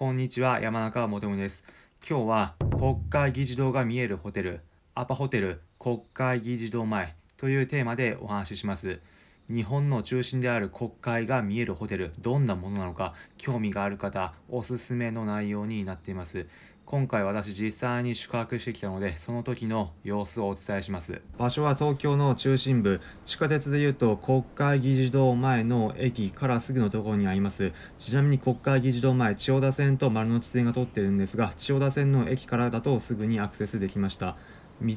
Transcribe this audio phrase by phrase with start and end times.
[0.00, 1.66] こんにちは、山中もともです。
[2.08, 4.62] 今日は国会議事堂が見えるホテル、
[4.94, 9.02] アパホテル国会議事堂前というテーマでお話しします。
[9.50, 16.46] 日本の中心である国会が見えるホテル、どんなものなのか、興味がある方、おすすめの内容になっています。
[16.90, 21.22] 今回私実際に宿泊してきたので、その時の様子をお伝えします。
[21.38, 27.72] 場所は東京の中心部、地下鉄でいうと国会議事堂前の駅からすぐのところにあります。
[28.00, 34.34] ちなみに国会議事堂前、千代田線と丸の内線が通ってるんですが、千代田線の駅からだとすぐにアクセスできました。
[34.82, 34.96] 道、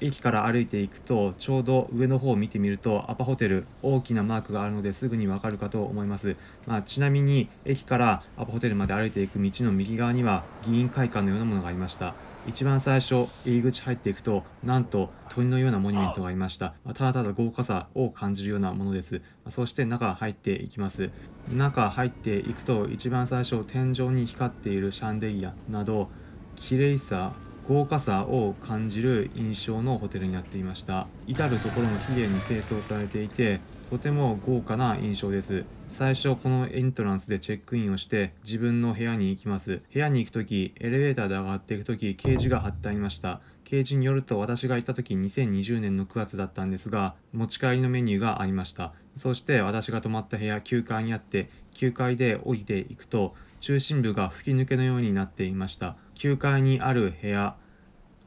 [0.00, 6.36] 駅から歩いていくとちょうど上の方を見てみるとアパホテル大きなマークがあるのですぐにわかるかと思います、
[6.66, 12.14] まあ、ちなみに駅からアパホテルまで歩いていく道の右側には議員会館のようなものがありました。
[12.46, 16.74] 一番最初入り口入っていくとなんと鳥のようなモニュメントがありました。
[16.84, 19.22] まただただ豪華さを感じるようなものです。
[19.44, 21.10] まそして中入っていきます。
[21.50, 26.10] 中入っていくと一番最初天井に光っているシャンデリアなど
[26.56, 27.32] 綺麗さ
[27.66, 31.06] 豪華さを感じる印象のホテルになっていました。
[31.26, 35.64] 至る所の綺麗に清掃されていてとても豪華な印象です。
[35.88, 39.80] 最初このエントランスでチェックインをして自分の部屋に行きます。
[39.92, 43.40] 部屋に行く時エレベーターで上がっていく時掲示が貼ってありました。
[43.64, 48.92] 掲示によると私が行った時2020年の9月だったんですが持ち帰りのメニューがありました。
[49.16, 55.96] そして私が泊まった部屋9階にあって9階で降りていくと中心部が吹き抜けのようになっていました。
[56.14, 57.56] 9階にある部屋。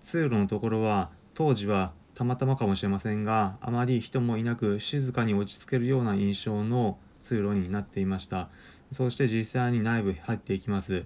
[0.02, 8.50] 通路のところは当時はたまたまかもしれませんがあまり人もいなく静かに落ち着けるような印象の通路になっていました。
[8.92, 11.06] そして実際に内部入っていきます。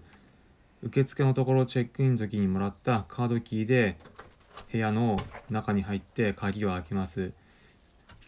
[0.84, 3.98] 受付のところチェックインの時にもらったカードキーで
[4.72, 5.18] 部屋の
[5.50, 7.34] 中に入って鍵を開けます。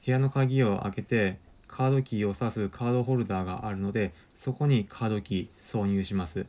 [0.06, 6.46] 部屋の鍵を開けてカードキーを挿すカードホルダーがあるのでそこにカードキー挿入します。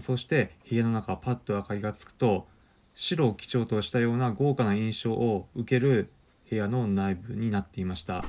[0.00, 2.46] そして部屋の中パッと明かりがつくと
[2.94, 6.10] 白を基調としたような豪華な印象を受ける
[6.48, 8.24] 部屋の内部になっていました。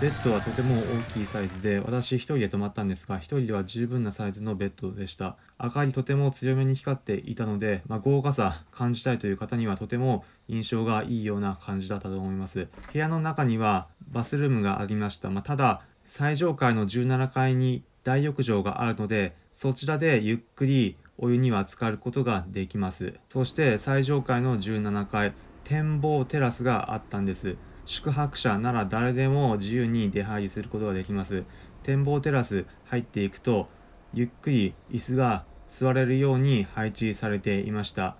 [0.00, 5.36] ベッドはとても大きいサイズで私一人で泊まったんですが一人では十分なサイズのベッドでした。
[5.60, 12.68] 明かりとても強めに光っていたので、まあ、豪華さ感じたいという方にはとても印象がいいような感じだったと思います。
[12.92, 23.14] 部屋の中にはバスルームがありました、まあ、ただ最上階の17階に大浴場があるのでそちらでゆっくりお湯には浸かることができます。
[23.28, 25.32] そして最上階の17階
[25.64, 27.56] 展望テラスがあったんです。
[27.84, 31.44] 宿泊者なら誰でも自由に出入りすることができます。
[31.82, 33.68] 展望テラス入っていくと
[34.14, 38.16] ゆっくり椅子が座れるように配置されていました。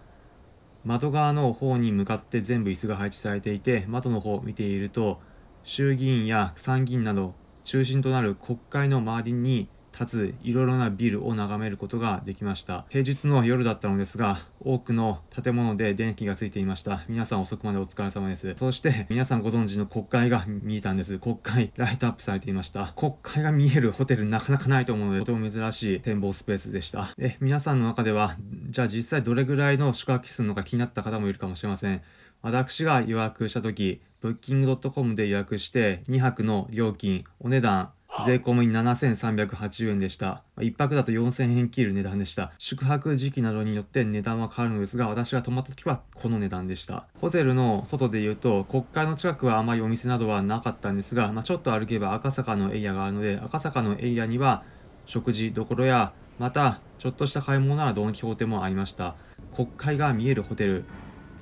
[0.85, 5.21] 窓側の方に向かって全部椅子が配置されていて窓の方を見ていると
[5.65, 9.69] 衆議院や参議院など中心となる国会の周りに
[9.99, 12.85] 立ついろいろなビルを眺めることができました。
[12.89, 17.05] 平日の夜だったのですが多くの建物で電気がついていました。
[17.09, 18.55] 皆さん遅くまでお疲れ様です。
[18.59, 21.19] そして皆さんご存知の国会が見えたんです。
[21.19, 22.93] 国会ライトアップされていました。
[22.97, 27.15] 国会が見えるホテルなかなかないと思うのでとても珍しい展望スペースでした。
[27.19, 32.03] え皆さんの中ではじゃあ実際どれぐらいの宿泊するのか気になった方もいるかもしれません。
[32.41, 37.91] 私が予約した時ブッキングドットコムで予約して2泊の料金お値段
[38.27, 40.43] 税込み7380円でした。
[40.59, 42.53] 1泊だと4000円切る値段でした。
[42.59, 47.07] 宿泊時期などによって値段は変わるのですが私が泊まった時はこの値段でした。
[47.21, 54.63] ホテルの外で言うと国会の近くはあまりお店などはなかったんですが、まあ、ちょっと歩けば赤坂のエリアがあるので赤坂のエリアには
[55.07, 59.17] 食事どころやまたちょっとした買い物ならドン・キホーテもありました。
[59.55, 60.85] 国会が見えるホテル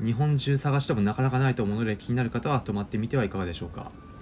[0.03, 3.91] 日本中探してもなかなかないと思うので気になる方は泊まってみてはいかがでしょうか。